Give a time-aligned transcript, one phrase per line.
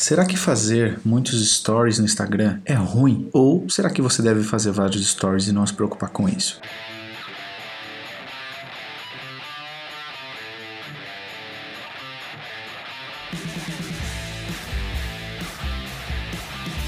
[0.00, 3.28] Será que fazer muitos stories no Instagram é ruim?
[3.34, 6.58] Ou será que você deve fazer vários stories e não se preocupar com isso?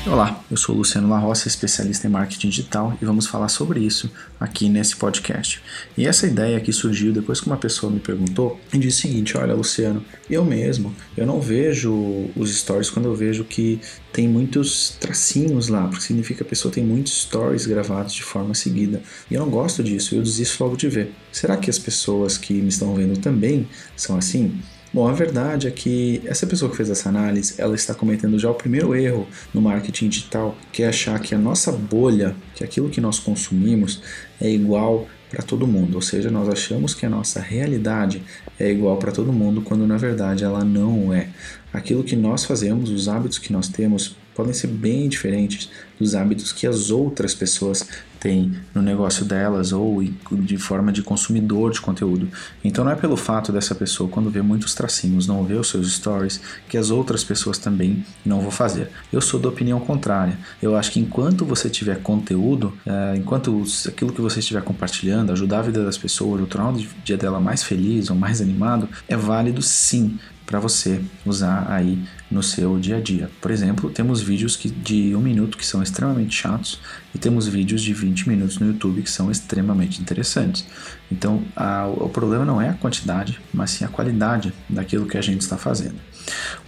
[0.05, 4.11] Olá, eu sou Luciano La Roça, especialista em marketing digital, e vamos falar sobre isso
[4.39, 5.63] aqui nesse podcast.
[5.97, 9.39] E essa ideia aqui surgiu depois que uma pessoa me perguntou e disse o seguinte:
[9.39, 13.81] Olha, Luciano, eu mesmo, eu não vejo os stories quando eu vejo que
[14.13, 18.55] tem muitos tracinhos lá, porque significa que a pessoa tem muitos stories gravados de forma
[18.55, 19.01] seguida.
[19.31, 21.15] E eu não gosto disso, eu desisto logo de ver.
[21.31, 24.61] Será que as pessoas que me estão vendo também são assim?
[24.95, 28.51] Bom, a verdade é que essa pessoa que fez essa análise, ela está cometendo já
[28.51, 32.91] o primeiro erro no marketing digital, que é achar que a nossa bolha, que aquilo
[32.91, 34.03] que nós consumimos
[34.39, 38.23] é igual para todo mundo, ou seja, nós achamos que a nossa realidade
[38.61, 41.31] é igual para todo mundo, quando na verdade ela não é.
[41.73, 46.53] Aquilo que nós fazemos, os hábitos que nós temos, podem ser bem diferentes dos hábitos
[46.53, 47.87] que as outras pessoas
[48.23, 52.29] têm no negócio delas ou de forma de consumidor de conteúdo.
[52.63, 55.93] Então não é pelo fato dessa pessoa, quando vê muitos tracinhos, não ver os seus
[55.93, 58.89] stories, que as outras pessoas também não vão fazer.
[59.13, 60.39] Eu sou da opinião contrária.
[60.63, 65.59] Eu acho que enquanto você tiver conteúdo, é, enquanto aquilo que você estiver compartilhando ajudar
[65.59, 69.17] a vida das pessoas, ou tornar o dia dela mais feliz ou mais animado, é
[69.17, 70.19] válido sim
[70.53, 71.99] para você usar aí
[72.31, 73.31] no seu dia a dia.
[73.41, 76.79] Por exemplo, temos vídeos que, de um minuto que são extremamente chatos
[77.15, 80.67] e temos vídeos de 20 minutos no YouTube que são extremamente interessantes.
[81.11, 85.23] Então, a, o problema não é a quantidade, mas sim a qualidade daquilo que a
[85.23, 85.97] gente está fazendo.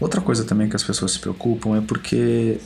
[0.00, 2.58] Outra coisa também que as pessoas se preocupam é porque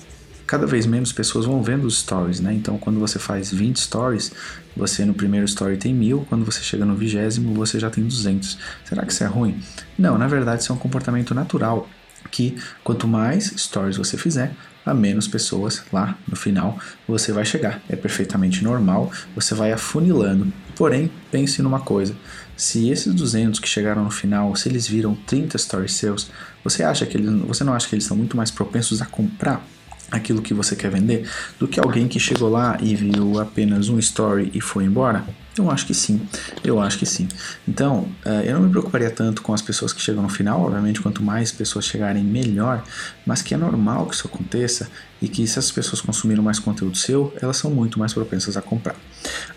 [0.48, 2.54] cada vez menos pessoas vão vendo os stories, né?
[2.54, 4.32] Então, quando você faz 20 stories,
[4.74, 8.58] você no primeiro story tem mil, quando você chega no vigésimo, você já tem 200.
[8.82, 9.60] Será que isso é ruim?
[9.98, 11.86] Não, na verdade, isso é um comportamento natural
[12.30, 14.52] que quanto mais stories você fizer,
[14.84, 17.83] a menos pessoas lá no final você vai chegar.
[17.86, 20.50] É perfeitamente normal, você vai afunilando.
[20.74, 22.17] Porém, pense numa coisa:
[22.56, 26.30] se esses 200 que chegaram no final, se eles viram 30 stories seus,
[26.64, 29.62] você acha que eles, você não acha que eles são muito mais propensos a comprar
[30.11, 33.98] aquilo que você quer vender do que alguém que chegou lá e viu apenas um
[33.98, 35.24] story e foi embora?
[35.57, 36.20] Eu acho que sim,
[36.63, 37.27] eu acho que sim.
[37.67, 41.01] Então, uh, eu não me preocuparia tanto com as pessoas que chegam no final, obviamente,
[41.01, 42.85] quanto mais pessoas chegarem, melhor,
[43.27, 44.89] mas que é normal que isso aconteça
[45.20, 48.63] e que se as pessoas consumiram mais conteúdo seu, elas são muito mais propensas a
[48.63, 48.95] comprar.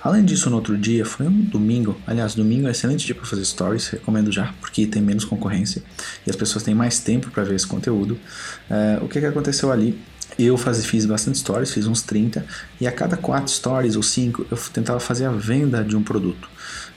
[0.04, 3.26] Além disso, no outro dia, foi um domingo, aliás, domingo é um excelente dia para
[3.26, 5.84] fazer stories, recomendo já, porque tem menos concorrência
[6.26, 8.14] e as pessoas têm mais tempo para ver esse conteúdo.
[8.70, 10.00] Uh, o que, que aconteceu ali?
[10.40, 12.46] Eu faz, fiz bastante stories, fiz uns 30,
[12.80, 16.50] e a cada 4 stories ou 5 eu tentava fazer a venda de um produto.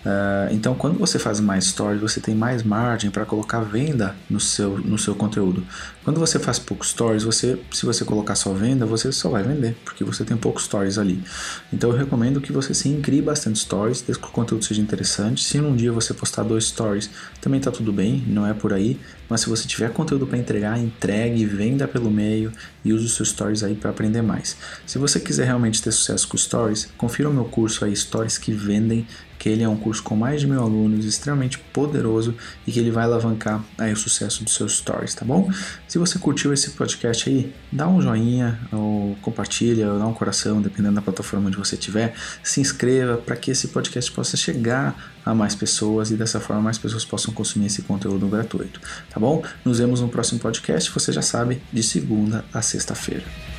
[0.04, 4.38] Uh, então, quando você faz mais stories, você tem mais margem para colocar venda no
[4.38, 5.66] seu, no seu conteúdo.
[6.04, 9.74] Quando você faz poucos stories, você, se você colocar só venda, você só vai vender,
[9.82, 11.24] porque você tem poucos stories ali.
[11.72, 15.42] Então, eu recomendo que você sim crie bastante stories, desde que o conteúdo seja interessante.
[15.42, 17.08] Se num dia você postar dois stories,
[17.40, 19.00] também tá tudo bem, não é por aí.
[19.28, 22.52] Mas se você tiver conteúdo para entregar, entregue, venda pelo meio
[22.84, 24.56] e use os stories aí para aprender mais.
[24.86, 28.52] Se você quiser realmente ter sucesso com stories, confira o meu curso aí, Stories que
[28.52, 29.06] Vendem,
[29.44, 32.34] que ele é um curso com mais de mil alunos, extremamente poderoso
[32.66, 35.52] e que ele vai alavancar aí o sucesso dos seus stories, tá bom?
[35.86, 40.62] Se você curtiu esse podcast aí, dá um joinha ou compartilha, ou dá um coração,
[40.62, 45.34] dependendo da plataforma onde você estiver, se inscreva para que esse podcast possa chegar a
[45.34, 48.80] mais pessoas e dessa forma mais pessoas possam consumir esse conteúdo gratuito,
[49.10, 49.44] tá bom?
[49.62, 53.53] Nos vemos no próximo podcast, você já sabe, de segunda a sexta-feira.